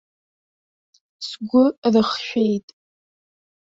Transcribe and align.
Сгәы 1.27 1.63
рыхшәеит. 1.93 2.67